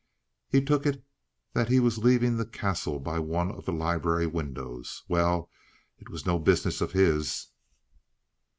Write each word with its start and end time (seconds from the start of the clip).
He 0.49 0.63
took 0.65 0.87
it 0.87 1.05
that 1.53 1.69
he 1.69 1.79
was 1.79 1.99
leaving 1.99 2.35
the 2.35 2.45
Castle 2.47 2.99
by 2.99 3.19
one 3.19 3.51
of 3.51 3.65
the 3.65 3.71
library 3.71 4.25
windows. 4.25 5.03
Well, 5.07 5.51
it 5.99 6.09
was 6.09 6.25
no 6.25 6.39
business 6.39 6.81
of 6.81 6.93
his. 6.93 7.49